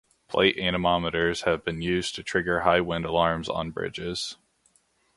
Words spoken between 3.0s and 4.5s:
alarms on bridges.